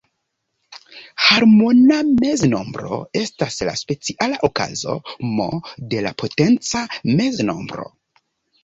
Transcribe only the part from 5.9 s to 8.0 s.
de la potenca meznombro.